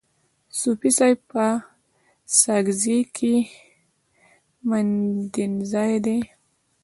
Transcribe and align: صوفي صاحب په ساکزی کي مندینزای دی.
صوفي 0.59 0.89
صاحب 0.97 1.19
په 1.31 1.45
ساکزی 2.41 2.99
کي 3.15 3.33
مندینزای 4.69 5.93
دی. 6.05 6.19